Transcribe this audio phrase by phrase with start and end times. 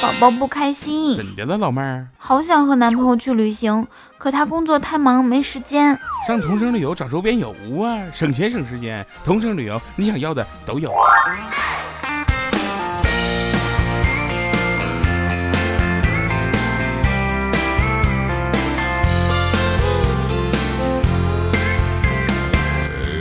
[0.00, 2.06] 宝宝不开心，怎的了，老妹儿？
[2.18, 3.86] 好想和男朋友去旅行，
[4.18, 5.98] 可他工作太忙，没时间。
[6.26, 7.50] 上同城旅游找周边游
[7.82, 9.04] 啊，省钱省时间。
[9.24, 10.92] 同城旅游，你想要的都有。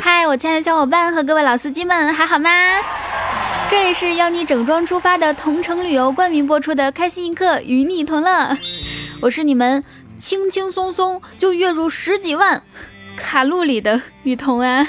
[0.01, 2.49] 嗨，我亲爱的小伙伴和各位老司机们，还好吗？
[3.69, 8.53] 这里是邀你整装出发的同城旅游冠名播出的《开心一刻，与你同乐》，
[9.21, 9.83] 我是你们
[10.15, 12.61] 轻轻松松就月入十几万
[13.17, 14.87] 卡路里的雨桐啊！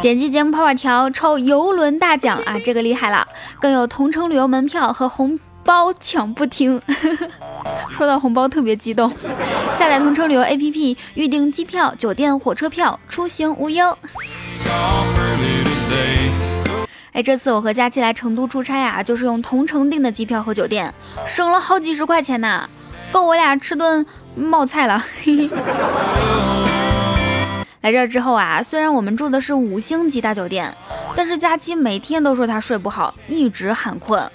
[0.00, 3.26] 点击节目泡泡条抽游轮大奖啊，这个厉害了，
[3.60, 6.80] 更有同城旅游门票和红包抢不停。
[7.90, 9.10] 说到红包特别激动，
[9.74, 13.96] 下载同城旅游 APP 预订机票、酒店、火车票，出行无忧。
[17.12, 20.92] 哎，这次我和佳期来成都出差呀，就是用同城订的机票和酒店，
[21.26, 22.68] 省了好几十块钱呢，
[23.10, 25.04] 够我俩吃顿冒菜了。
[27.82, 30.72] 来这儿之后啊，虽然我们住的是五星级大酒店，
[31.16, 34.30] 但是佳期每天都说他睡不好，一直喊困。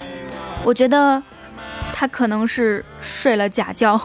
[0.62, 1.22] 我觉得
[1.92, 3.98] 他可能是睡了假觉。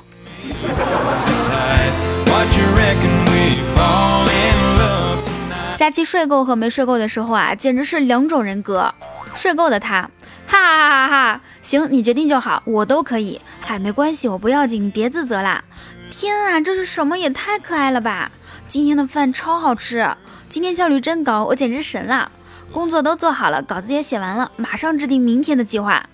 [5.81, 8.93] 假期睡够和没睡够的时候啊，简直是两种人格。
[9.33, 10.01] 睡够的他，
[10.45, 11.41] 哈哈哈哈！
[11.63, 13.41] 行，你决定就好，我都可以。
[13.61, 15.63] 嗨，没关系，我不要紧，你别自责啦。
[16.11, 17.17] 天啊，这是什么？
[17.17, 18.29] 也太可爱了吧！
[18.67, 20.07] 今天的饭超好吃，
[20.47, 22.31] 今天效率真高，我简直神了。
[22.71, 26.05] 工作都做好了，稿子也写完了，马上制定明天的计划。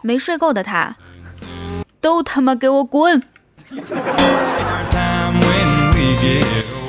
[0.00, 0.96] 没睡够的他，
[2.00, 3.22] 都他妈给我滚！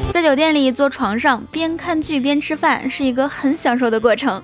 [0.09, 4.41] 在酒店里坐床上边看剧边吃饭是一个很享受的过程，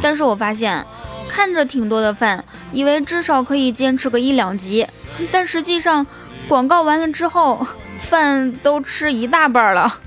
[0.00, 0.84] 但是我发现
[1.28, 4.86] 看着挺多的饭，以为至少可以坚持个一两集，
[5.32, 6.06] 但实际上
[6.46, 7.66] 广告完了之后，
[7.98, 10.00] 饭都吃一大半了。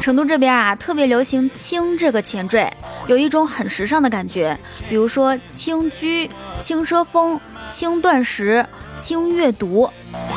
[0.00, 2.70] 成都这边啊，特别流行“轻”这个前缀，
[3.06, 4.58] 有一种很时尚的感觉。
[4.88, 8.66] 比如说轻居、轻奢风、轻断食、
[8.98, 9.90] 轻阅读。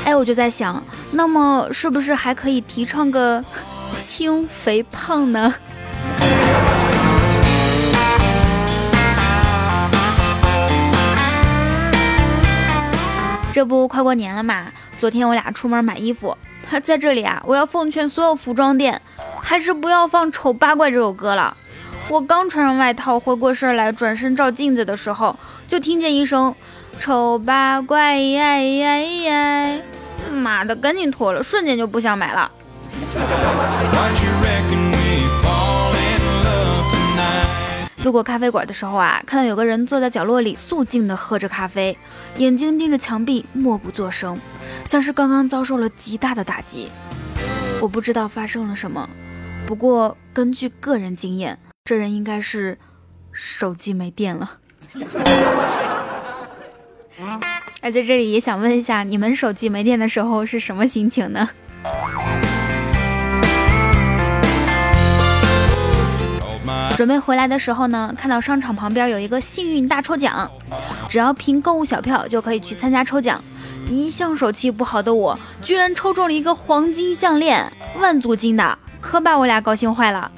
[0.03, 3.43] 哎，我就在想，那么是不是还可以提倡个
[4.03, 5.53] 轻肥胖呢？
[13.53, 14.67] 这不快过年了嘛？
[14.97, 16.37] 昨天我俩出门买衣服，
[16.83, 19.01] 在这里啊，我要奉劝所有服装店。
[19.39, 21.55] 还是不要放《丑八怪》这首歌了。
[22.09, 25.37] 我刚穿上外套回过神来，转身照镜子的时候，
[25.67, 26.55] 就听见一声
[26.99, 29.81] “丑八怪”，呀呀呀！
[30.31, 32.49] 妈的，赶紧脱了，瞬间就不想买了。
[38.03, 41.97] 路过咖啡馆的时候啊，看到有个人坐在角落里肃静地喝着咖啡，
[42.37, 44.39] 眼睛盯着墙壁，默不作声，
[44.85, 46.89] 像是刚刚遭受了极大的打击。
[47.81, 49.09] 我不知道发生了什么。
[49.65, 52.77] 不过，根据个人经验，这人应该是
[53.31, 54.57] 手机没电了。
[57.79, 61.47] 哎，在这里也想问一下，你们手机没电的时候是什么心情呢？
[66.97, 70.51] 准备回来的时候呢，看到商场旁边有一个幸运大抽奖，
[71.07, 73.41] 只要凭购物小票就可以去参加抽奖。
[73.87, 78.77] 一向手气不好的我，居然抽中了一个黄金项链，万足金的。
[78.99, 80.29] 可把我俩高兴坏了，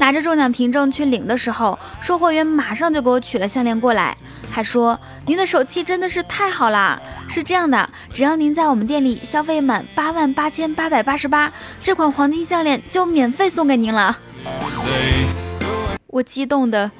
[0.00, 4.16] 拿着中奖凭证去领的时候，售货员马上就给我取了项链过来，
[4.50, 7.00] 还说您的手气真的是太好了。
[7.28, 11.50] 是这样的，只要您在我们店里消费满八万八千八百八十八，
[11.82, 14.18] 这款黄金项链就免费送给您了。
[16.08, 16.90] 我激动的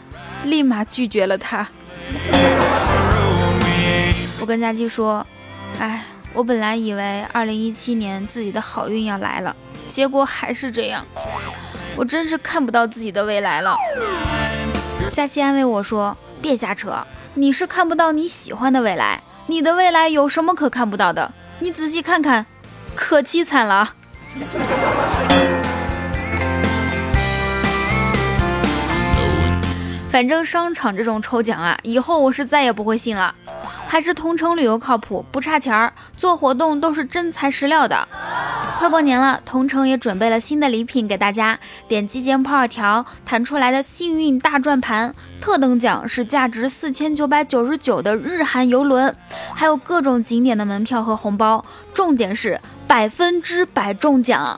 [0.44, 1.68] 立马拒绝了他。
[4.40, 5.26] 我跟佳琪说，
[5.78, 9.54] 哎，我本来以为二零一七年自己的好运要来了。
[9.88, 11.04] 结果还是这样，
[11.96, 13.76] 我真是看不到自己的未来了。
[15.10, 21.32] 佳琪安慰我说：“别瞎扯，你是看不到你喜欢的未来，你的未来有什么可看不到的？
[21.60, 22.46] 你仔细看看，
[22.94, 23.94] 可凄惨了。”
[30.14, 33.34] 反正商场这种抽奖啊，以后我是再也不会信了，
[33.88, 38.06] 还是同城旅游靠谱，不差钱儿，做活动都是真材实料的。
[38.78, 41.58] 快过年了，同城也准备了新的礼品给大家。
[41.88, 49.12] 点击键铺二条弹出来的幸运大转盘，特等奖是价值四千九百九十九的日韩游轮，
[49.52, 51.64] 还有各种景点的门票和红包。
[51.92, 54.56] 重点是百分之百中奖。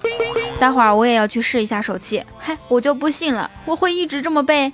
[0.60, 4.70] 待会儿我也要去试一下手气，嗨，我就不信了，我会一直这么背。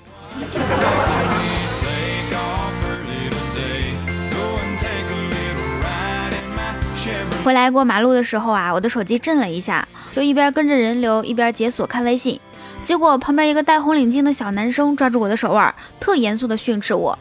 [7.45, 12.39] 回来过马路的时候啊，我的手机震了一下，就一边跟着人流一边解锁看微信，
[12.85, 17.19] 结果旁边一个戴红领巾的小男生抓住我的手腕，特严肃的训斥我：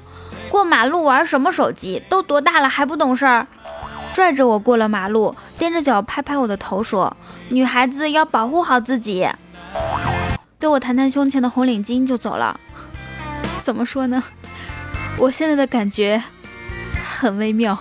[0.50, 2.04] 过马路玩什么手机？
[2.08, 3.48] 都多大了还不懂事儿？
[4.14, 7.18] 拽着我过了马路，踮着脚拍拍我的头说：
[7.50, 9.28] 女孩子要保护好自己。
[10.60, 12.60] 对我弹弹胸前的红领巾就走了。
[13.64, 14.24] 怎么说呢？
[15.18, 16.22] 我现在的感觉
[17.18, 17.78] 很微妙。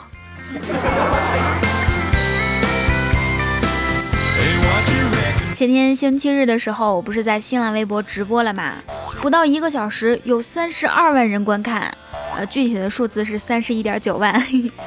[5.54, 8.74] 前天星期日的时候，我不是在新浪微博直播了吗？
[9.20, 11.92] 不到一个小时，有三十二万人观看，
[12.34, 14.42] 呃，具体的数字是三十一点九万。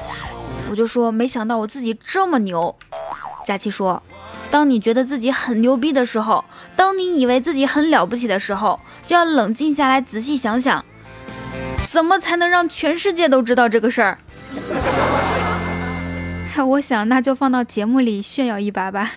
[0.69, 2.75] 我就说，没想到我自己这么牛。
[3.45, 4.01] 佳琪说，
[4.53, 6.45] 当你觉得自己很牛逼的时候，
[6.75, 10.85] 当你以为自己很了不起的时候，就要冷静下来，仔细想想，
[11.87, 14.19] 怎么才能让全世界都知道这个事儿？
[16.63, 19.13] 我想，那就放到节目里炫耀一把吧。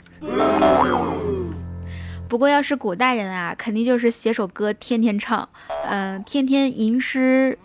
[2.26, 5.46] 不过要是古代人啊，肯定就是写首歌天天唱，
[5.86, 7.58] 嗯，天天吟诗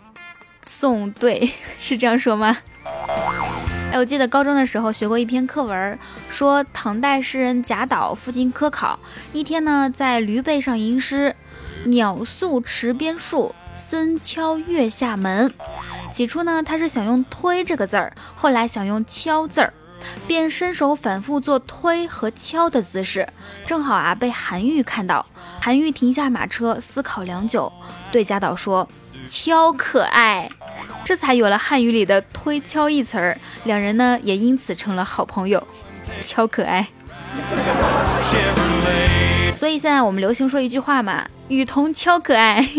[0.62, 2.58] 诵对， 是这样说吗？
[3.92, 5.98] 哎，我记得高中的时候学过一篇课文，
[6.30, 8.98] 说唐代诗人贾岛赴京科考，
[9.34, 11.36] 一天呢在驴背上吟诗：
[11.84, 15.52] 鸟宿池边树，僧敲月下门。
[16.10, 19.74] 起初呢他是想用推这个字儿，后来想用敲字儿。
[20.26, 23.28] 便伸手反复做推和敲的姿势，
[23.66, 25.26] 正好啊被韩愈看到。
[25.60, 27.70] 韩愈停下马车，思考良久，
[28.10, 28.88] 对贾岛说
[29.28, 30.48] ：“敲可爱。”
[31.04, 33.38] 这才有了汉语里的推敲一词儿。
[33.64, 35.66] 两人呢也因此成了好朋友。
[36.20, 36.88] 敲可爱。
[39.54, 42.66] 所以现在我们流行说一句话嘛：“雨桐敲可爱。”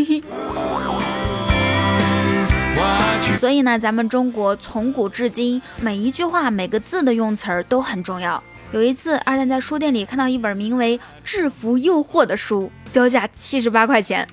[3.39, 8.41] 所以呢，咱们中国从古至今，每一句话、每个字的用词儿都很重要。
[8.71, 14.25] 有一次，二蛋在书店里看到一本名为《制服诱惑》的书，标价七十八块钱。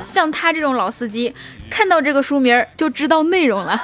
[0.00, 1.32] 像他这种老司机，
[1.70, 3.80] 看到这个书名就知道内容了，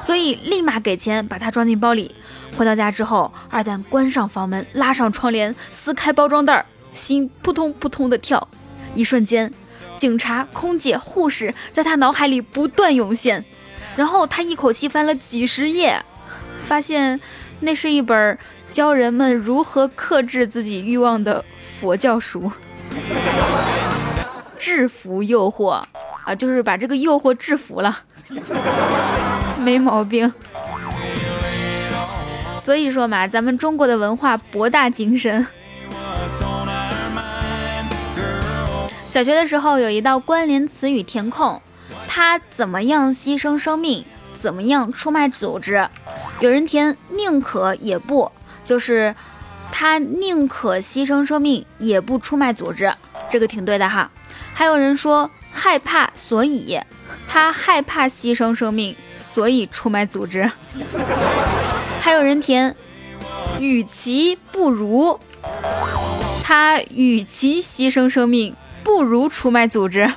[0.00, 2.12] 所以立马给钱，把它装进包里。
[2.56, 8.48] 回到家之后，二蛋关上房门，拉上窗帘，撕开包装袋，心扑通扑通的跳。
[8.94, 9.52] 一瞬间，
[9.96, 13.44] 警察、空姐、护士在他脑海里不断涌现。
[13.96, 16.02] 然后他一口气翻了几十页，
[16.66, 17.20] 发现
[17.60, 18.38] 那是一本
[18.70, 22.50] 教人们如何克制自己欲望的佛教书，
[24.58, 25.82] 制服诱惑
[26.24, 27.98] 啊，就是把这个诱惑制服了，
[29.60, 30.32] 没毛病。
[32.58, 35.46] 所以说嘛，咱们中国的文化博大精深。
[39.08, 41.60] 小学的时候有一道关联词语填空。
[42.08, 44.04] 他怎么样牺牲生命？
[44.32, 45.88] 怎么样出卖组织？
[46.40, 48.30] 有人填宁可也不，
[48.64, 49.14] 就是
[49.76, 52.94] 他宁可牺牲生命也不出卖组织，
[53.28, 54.08] 这个挺对的哈。
[54.52, 56.80] 还有人说害怕，所以
[57.26, 60.48] 他害怕牺牲生命，所以出卖组织。
[62.00, 62.76] 还有人填
[63.58, 65.18] 与其不如，
[66.44, 68.54] 他与其牺牲生命，
[68.84, 70.08] 不如出卖组织。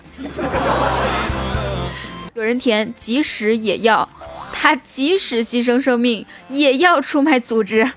[2.35, 4.07] 有人填，即使也要，
[4.53, 7.91] 他即使牺牲生命也要出卖组织，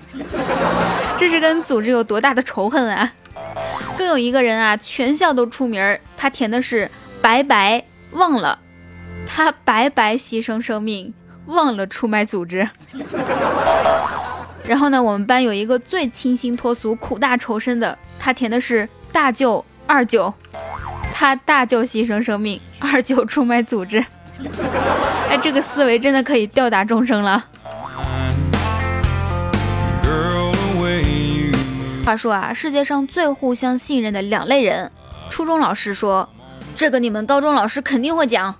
[1.21, 3.13] 这是跟组织有多大的仇恨啊！
[3.95, 6.89] 更有一个人啊，全校都出名儿，他填的是
[7.21, 8.57] 白白忘了，
[9.27, 11.13] 他白白牺牲生命，
[11.45, 12.67] 忘了出卖组织。
[14.65, 20.33] 然后呢，我们班有一个最清新脱俗、苦大仇深的，他填的是大舅二舅，
[21.13, 24.03] 他大舅牺牲生命，二舅出卖组织。
[25.29, 27.45] 哎，这个思维真的可以吊打众生了。
[32.11, 34.91] 话说啊，世界上最互相信任的两类人，
[35.29, 36.27] 初中老师说
[36.75, 38.53] 这个你们高中老师肯定会讲，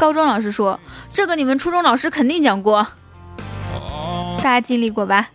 [0.00, 0.80] 高中老师说
[1.12, 2.86] 这个你们初中老师肯定讲过，
[4.38, 5.28] 大家经历过吧？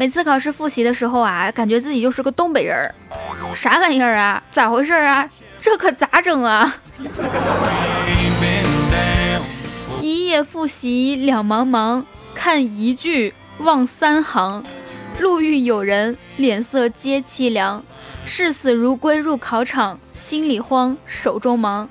[0.00, 2.92] 每次考试复习的时候啊，感觉自己就是个东北人儿。
[3.54, 4.42] 啥玩意儿啊？
[4.50, 5.30] 咋回事啊？
[5.60, 6.74] 这可咋整啊？
[10.04, 14.62] 一夜复习两茫茫，看一句忘三行。
[15.18, 17.82] 路遇有人，脸色皆凄凉。
[18.26, 21.88] 视死如归入考场，心里慌，手中忙。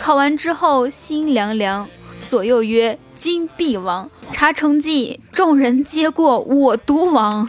[0.00, 1.88] 考完之后心凉凉，
[2.26, 7.48] 左右曰：“金必亡。”查成绩，众人皆过，我独亡。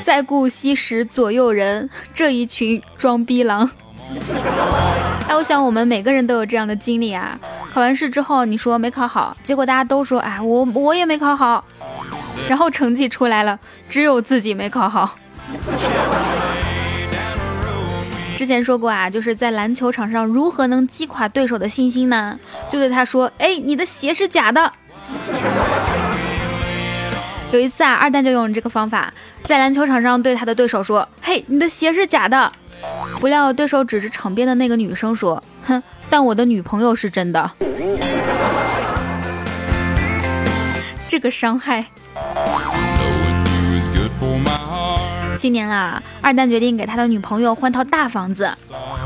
[0.00, 3.68] 再顾惜时左右人，这一群装逼狼。
[5.26, 7.36] 哎，我想我们每个人都有这样的经历啊。
[7.72, 11.64] 考完试之后，你说没考好，结果大家都说，哎，我我也没考好。
[12.48, 13.58] 然后成绩出来了，
[13.88, 15.16] 只有自己没考好。
[18.36, 22.38] 之前说过啊，就是在篮球场上如何能击垮对手的信心呢？
[22.68, 24.72] 就对他说，哎，你的鞋是假的。
[27.52, 29.12] 有一次啊，二蛋就用了这个方法，
[29.44, 32.50] 在篮球场上对他的对手说，嘿，你的鞋是假的。
[33.20, 37.50] 不料对手指着场边的那个女生说，哼，但我的女朋友是真的。
[41.08, 41.86] 这个伤害。
[45.36, 48.52] 新年了，二蛋决定给他的女朋友换套大房子，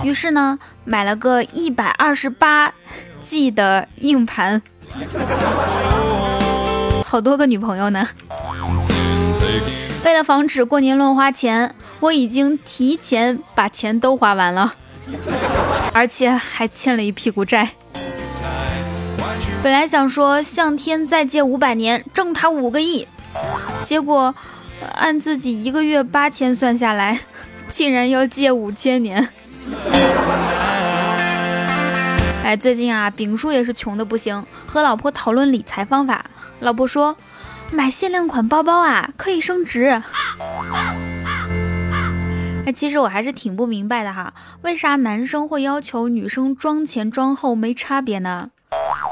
[0.02, 2.72] 于是呢，买了个一百二十八
[3.22, 4.60] G 的硬盘，
[7.04, 8.08] 好多个女朋友呢。
[10.04, 14.74] 为了防止过年乱花钱，我已经提前把钱都花完了，
[15.92, 17.70] 而且还欠了一屁股债。
[19.62, 23.06] 本来想说向天再借五百年，挣他五个亿，
[23.82, 24.34] 结果。
[24.92, 27.18] 按自己一个月八千算下来，
[27.70, 29.26] 竟然要借五千年。
[32.42, 36.26] 哎，最近啊，丙叔也是穷的不行，和老婆讨论理财方法。
[36.60, 37.16] 老婆说，
[37.70, 40.02] 买限量款包包啊，可以升值。
[42.66, 48.50] 哎，其实我还是挺不明白的哈，为啥男生会要求女生妆前妆后没差别呢？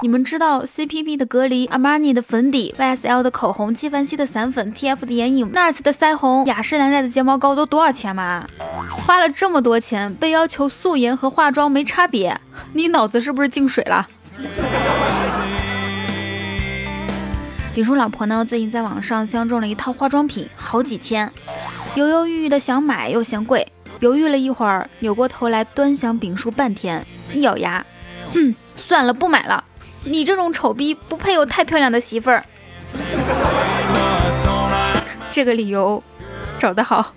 [0.00, 8.46] 你们知道 CPB 的隔离、Armani 的粉底、YSL 的口红、纪梵希的散粉、TF 的眼影、NARS 的腮红、雅诗兰黛的睫毛膏都多少钱吗？
[8.88, 12.40] 花了这么多钱，被要求素颜和化妆没差别，
[12.72, 14.08] 你脑子是不是进水了？
[17.74, 18.44] 李叔老婆呢？
[18.44, 21.30] 最近在网上相中了一套化妆品，好几千，
[21.94, 23.70] 犹犹豫豫的想买，又嫌贵，
[24.00, 27.84] 犹豫了一会儿，扭过头来端详丙叔半天，一咬牙，
[28.32, 29.62] 哼，算了，不买了。
[30.04, 32.42] 你这种丑逼不配有太漂亮的媳妇儿，
[35.30, 36.02] 这个理由
[36.58, 37.14] 找得好。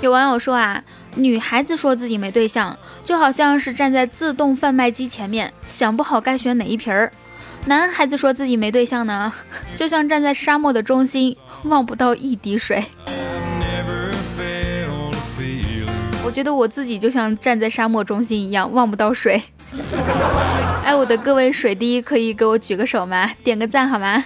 [0.00, 0.82] 有网友说啊，
[1.14, 7.08] 女孩子说自己没对象，就好像是站在自动贩卖机前面，想不好该选哪一瓶儿；
[7.66, 9.32] 男孩子说自己没对象呢，
[9.76, 12.84] 就像站在沙漠的中心，望不到一滴水。
[16.24, 19.42] 我觉得我自己就像站在沙漠中心一样，望不到水。
[20.84, 23.30] 哎，我的各位水滴，可以给我举个手吗？
[23.44, 24.24] 点个赞好吗？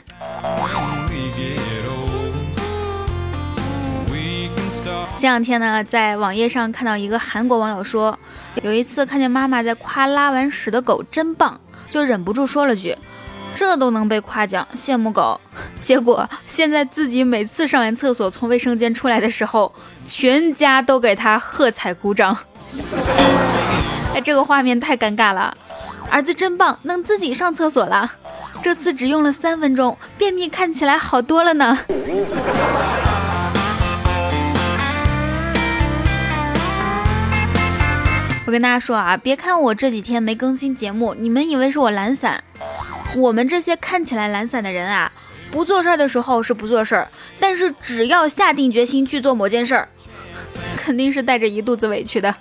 [5.17, 8.19] 前两天呢，在网页上看到一个韩国网友说，
[8.63, 12.97] 有一次看见妈妈在夸拉完屎的狗真棒，就忍不住说了句
[13.55, 15.41] ：“这都能被夸奖，羡慕狗。”
[15.81, 19.73] 结果现在自己每次上完厕所从卫生间出来的时候，
[20.05, 22.37] 全家都给他喝彩鼓掌。
[24.15, 25.57] 哎，这个画面太尴尬了。
[26.11, 28.13] 儿子真棒，能自己上厕所了。
[28.63, 31.79] 这次只用了三分钟，便秘看起来好多了呢。
[38.47, 42.45] 我跟大家说啊，别看我这几天没更新节目，你们以为是我懒散。
[43.17, 45.11] 我们这些看起来懒散的人啊，
[45.51, 49.89] 不做事儿的时候是不做事儿，但是只要下定决心去做某件事儿，
[50.77, 52.35] 肯定是带着一肚子委屈的。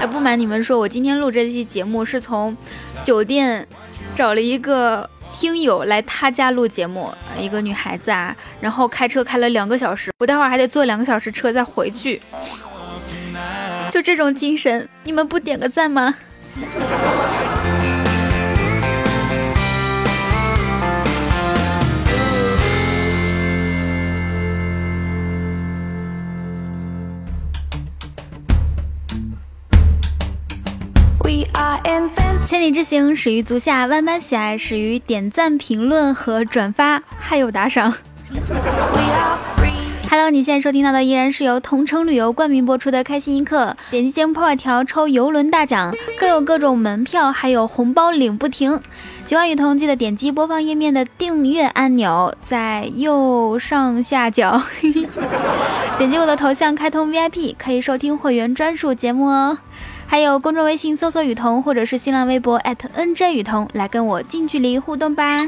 [0.00, 2.56] 哎，不瞒你们说，我今天录这期节目是从
[3.04, 3.66] 酒店
[4.14, 12.20] 找了一个听友来他家录节目，一个女孩子啊，然后开车开了两个小时，我待会儿还得坐两个小时车再回去。
[13.90, 16.14] 就这种精神，你们不点个赞吗？
[32.46, 37.94] 千里之行始于足下，万般喜爱始于点赞、评论和转发，还有打赏。
[40.10, 43.76] Hello，你现在收听到的依然是由同城旅游冠名播出的开心一刻。
[43.90, 48.80] 点击节目泡泡条抽游轮大奖，更有各种门票，还有红包领不停。
[49.24, 54.60] 喜欢雨桐，记得点击播放页面的订阅按钮，在右上下角
[55.96, 59.58] 点击我的头像，开通 VIP，可以收听会员专属节目哦。
[60.10, 65.46] 还有公众微信搜索雨桐，或者是新浪微博 @nj 雨桐，来跟我近距离互动吧。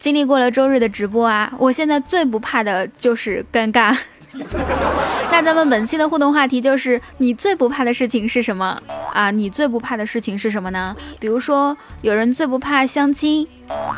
[0.00, 3.96] 经历过了周日的直播啊，我现在最不怕的就是尴尬。
[5.30, 8.80] 那咱们本期的互动话题就是你最不怕的事情是什么
[9.12, 9.30] 啊？
[9.30, 10.96] 你最不怕的事情是什么呢？
[11.18, 13.46] 比如说有人最不怕相亲，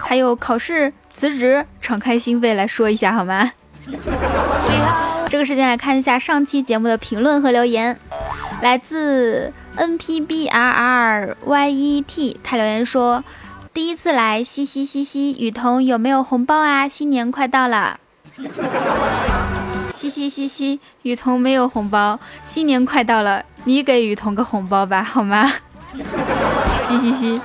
[0.02, 3.52] 还有考试、辞职，敞开心扉来说一下好吗？
[5.28, 7.99] 这个时间来看一下上期节目的评论和留言，
[8.62, 13.25] 来自 N P B R R Y E T，他留言说。
[13.75, 16.88] 第一次来，嘻嘻嘻嘻，雨桐有没有红包啊？
[16.88, 18.00] 新年快到了，
[19.97, 25.50] 嘻嘻嘻嘻，雨桐没有红包，新年快到了，你给雨桐个红包吧，好吗？
[26.79, 27.41] 嘻嘻嘻，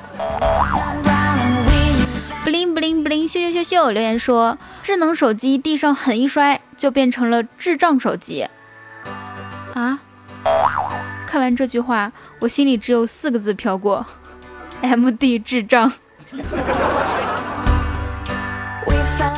[2.44, 8.46] 不灵不灵不灵，秀秀秀秀，留言说智能手机地上狠一摔就变成了智障手机
[9.74, 10.00] 啊！
[11.26, 14.06] 看完这句话，我心里只有四个字飘过
[14.82, 15.90] ：M D 智障。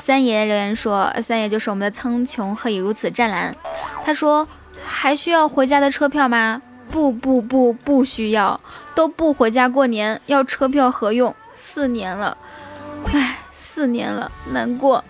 [0.06, 3.56] 三爷留言说：“三爷就是我们的苍穹，何以如此湛蓝？”
[4.04, 4.46] 他说
[4.84, 8.60] ：“还需要回家的车票吗？”“不不不，不需要，
[8.94, 11.34] 都不回家过年，要车票何用？
[11.56, 12.38] 四年了，
[13.06, 15.02] 唉，四年了，难过。”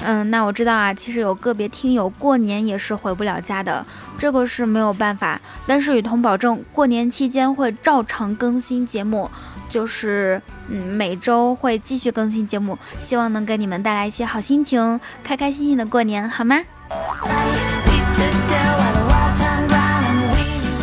[0.00, 3.84] 嗯，那我知道啊，其实有个别听友过年也是回不了家的，
[4.16, 5.38] 这个是没有办法。
[5.66, 9.30] 但是雨桐保证，过年期间会照常更新节目。
[9.72, 16.60] 就是嗯，每周会继续更新节目，希望能给你们带来一些好心情，开开心心的过年，好吗？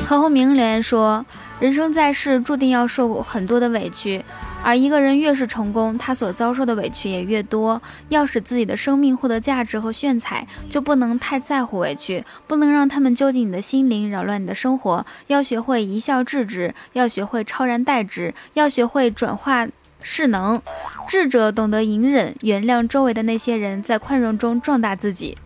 [0.08, 1.24] 何鸿明留言说
[1.62, 4.26] ：“人生在世，注定要受很多的委屈。”
[4.64, 7.82] 而一个人越是成功，他所遭受的委屈也越多。
[8.10, 15.06] 要使自己的生命获得价值和炫彩，就不能太在乎委屈，不能让他们揪紧你的心灵，扰乱你的生活。
[15.28, 19.68] 要学会一笑置之，要学会超然待之，要学会转化
[20.02, 20.62] 势能。
[21.08, 25.38] 智者懂得隐忍，原谅周围的那些人，在宽容中壮大自己。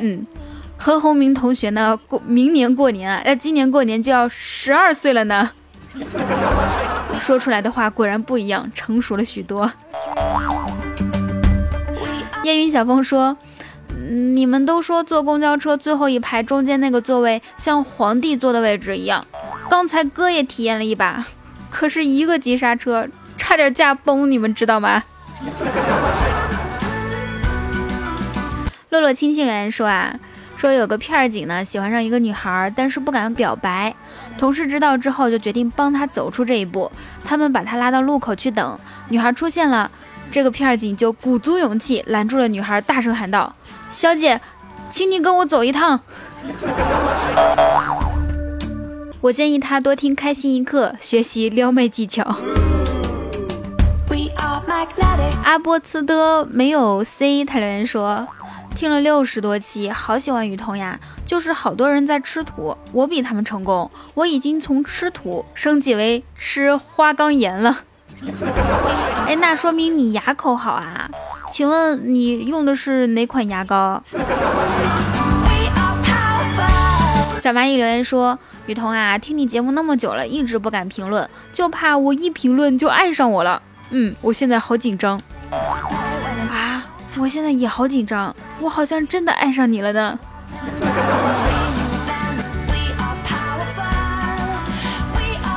[0.00, 0.24] 嗯，
[0.78, 1.98] 何鸿明同学呢？
[2.06, 5.50] 过明年过年啊，呃，今年过年就要十二岁了呢。
[7.20, 9.70] 说出来的话果然不一样，成熟了许多。
[12.44, 13.36] 烟云小风说
[13.88, 19.26] ：“你们都说坐公交车最后一排中间那个座位像皇帝坐的位置一样，
[19.68, 21.24] 刚才哥也体验了一把，
[21.70, 25.02] 可是一个急刹车，差点驾崩，你们知道吗？”
[28.90, 30.14] 洛洛亲亲留言说啊。
[30.56, 33.94] 说有个片儿警呢，喜欢上一个女孩，但是不敢表白。
[34.38, 36.90] 同事知道之后，就决定帮他走出这一步。
[37.24, 39.90] 他们把他拉到路口去等，女孩出现了，
[40.30, 43.54] 这个片儿警就鼓足勇气拦住了女孩，大声喊道
[43.88, 44.40] ：“小姐，
[44.90, 46.00] 请你跟我走一趟。”
[49.22, 52.36] 我建议他多听开心一刻，学习撩妹技巧。
[55.42, 58.26] 阿波茨的没有 C，他留言说。
[58.76, 61.00] 听了六十多期，好喜欢雨桐呀！
[61.24, 67.84] 就是好多人在吃土，我比他们成功，我已经从吃土升级为吃花岗岩了。
[69.26, 71.10] 哎，那说明你牙口好啊？
[71.50, 74.02] 请问你用的是哪款牙膏？
[77.40, 83.62] 小蚂蚁留言说：雨桐啊，听你节目那么久了，一直不敢评论，就怕我一评论就爱上我了。
[83.88, 85.18] 嗯，我现在好紧张
[85.50, 86.84] 啊。
[87.18, 90.18] 我现在也好紧张，我好像真的爱上你了呢。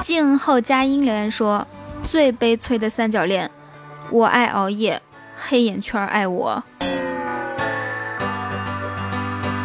[0.04, 1.68] 静候佳音留言说
[2.04, 3.50] ：“最悲催的三角恋，
[4.10, 5.02] 我爱熬夜，
[5.36, 6.64] 黑眼圈爱我；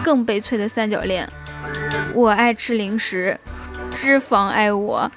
[0.03, 1.29] 更悲催的三角恋，
[2.13, 3.39] 我爱吃零食，
[3.97, 5.11] 脂肪爱我。”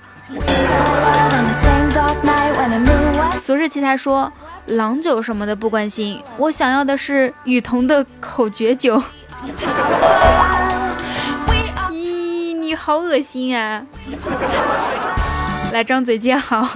[3.40, 4.32] 俗世奇才说。
[4.68, 9.02] 郎酒什么的不关心，我想要的是雨桐的口诀酒。
[11.90, 13.82] 咦，你好恶心啊！
[15.72, 16.68] 来张嘴接好。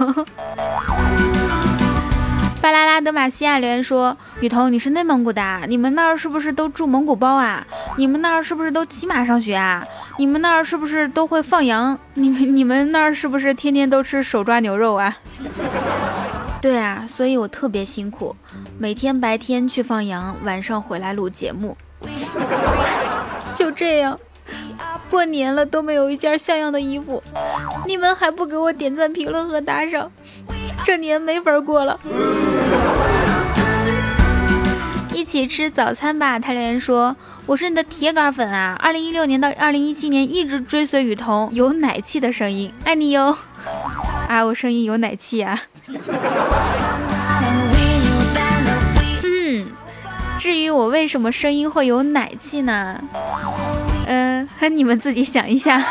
[2.62, 7.64] 巴啦啦德玛西亚留言说：“雨桐，你是内蒙古的，你们那儿是不是都住蒙古包啊？
[7.96, 9.86] 你们那儿是不是都骑马上学啊？
[10.18, 11.96] 你们那儿是不是都会放羊？
[12.14, 15.16] 你们你们那儿是不是天天都吃手抓牛肉啊？”
[16.60, 18.34] 对啊，所以我特别辛苦，
[18.78, 21.76] 每天白天去放羊，晚上回来录节目。
[23.54, 24.18] 就这样，
[25.08, 27.22] 过年了都没有一件像样的衣服，
[27.86, 30.10] 你们还不给我点赞、评论和打赏，
[30.82, 32.00] 这年没法过了。
[35.14, 36.38] 一起吃早餐吧。
[36.38, 43.36] 他留言说：“我是你的铁杆粉啊，二零一六年到二零一七年一直追随雨桐，有奶气的声音，爱你哟。”
[44.28, 45.62] 啊，我声音有奶气啊。
[49.22, 49.66] 嗯，
[50.38, 53.02] 至于我为什么声音会有奶气呢？
[54.06, 55.82] 嗯，你们自己想一下。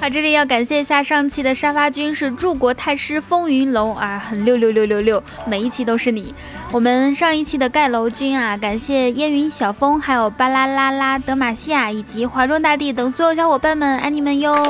[0.00, 6.32] 好，这里要感谢一下上期的沙发君是柱国太师风云龙啊，很六六六六六，每一期都是你。
[6.70, 14.68] 我们上一期的盖楼君啊，感谢烟云小风，还有巴啦啦啦德玛西亚以及华中大地等所有小伙伴们，爱你们哟。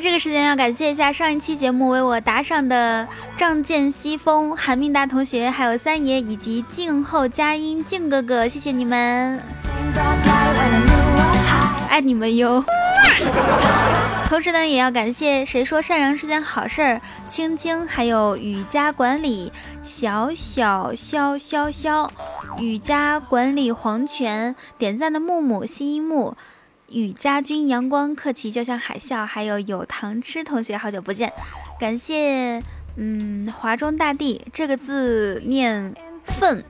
[0.00, 3.06] 这个时间要感谢一下上一期节目为我打赏的
[3.36, 9.40] 仗剑西风、韩命大同学，还有三爷以及静候佳音静哥哥，谢谢你们，
[11.88, 12.64] 爱你们哟。
[14.28, 22.08] 同时呢，也要感谢谁说善良是件好事儿，青青，还有雨家管理小小潇潇潇，
[22.58, 26.36] 雨家管理黄泉点赞的木木新一木。
[26.90, 31.32] 与家军阳光客气就像海啸，还有有糖吃同学，好久不见，
[31.78, 32.62] 感谢，
[32.96, 36.64] 嗯，华中大地这个字念粪，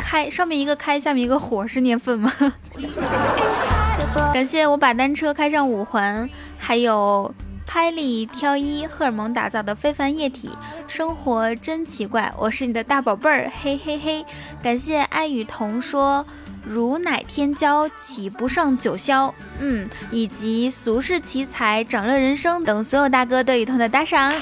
[0.00, 2.32] 开上面一个开，下面一个火，是念粪吗？
[4.32, 7.34] 感谢我把单车开上五环，还有
[7.66, 10.50] 拍立挑一荷尔蒙打造的非凡液体，
[10.86, 14.24] 生活真奇怪，我是你的大宝贝儿，嘿嘿嘿，
[14.62, 16.24] 感谢爱雨桐说。
[16.68, 19.32] 如奶天骄，岂不上九霄？
[19.60, 24.34] 嗯，以及俗世奇才、掌乐人生等所有大哥对雨桐的打赏，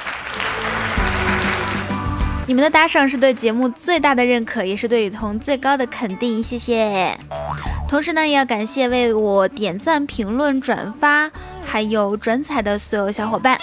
[2.47, 7.15] 你们的打赏是对节目最大的认可，也是对雨桐最高的肯定，谢谢。
[7.87, 11.31] 同时呢，也要感谢为我点赞、评论、转发，
[11.67, 13.59] 还有转彩的所有小伙伴。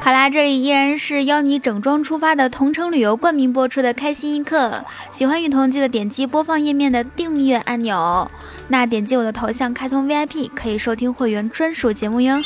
[0.00, 4.84] 好啦，这里依然是邀你整装出发的同城旅游冠名播出的开心一刻。
[5.10, 8.30] 喜欢雨桐记得点击播放页面的订阅按钮，
[8.68, 12.36] 那点击我的头像开通 VIP 可以收听会员专属节目哟。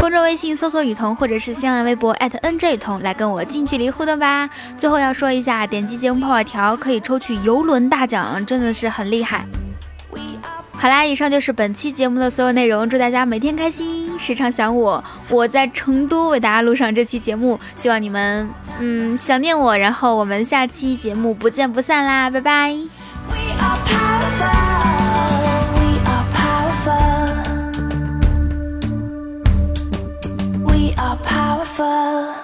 [0.00, 4.48] 公众微信搜索雨桐，或者是新浪微博 @NJ 雨桐来跟我近距离互动吧。
[4.76, 9.46] 最后要说一下，点击节目泡泡条可以抽取游轮大奖，真的是很厉害。
[10.72, 12.88] 好啦，以上就是本期节目的所有内容。
[12.88, 15.02] 祝大家每天开心，时常想我。
[15.28, 19.76] 我在成都为大家录上这期节目，希望你们嗯想念我。
[19.76, 22.74] 然后我们下期节目不见不散啦，拜拜。
[31.68, 32.37] shuffle.